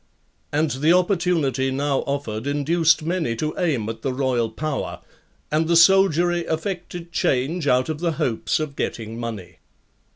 [0.51, 4.99] And the opportunity now offered induced many to aim at the royal power;
[5.51, 9.59] and the soldiery affected change, out of the hopes of getting money.